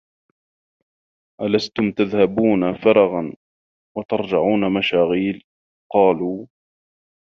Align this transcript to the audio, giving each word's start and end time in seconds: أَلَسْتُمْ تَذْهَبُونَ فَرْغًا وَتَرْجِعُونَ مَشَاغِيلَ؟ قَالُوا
أَلَسْتُمْ 1.41 1.91
تَذْهَبُونَ 1.91 2.73
فَرْغًا 2.73 3.33
وَتَرْجِعُونَ 3.97 4.73
مَشَاغِيلَ؟ 4.73 5.43
قَالُوا 5.93 6.45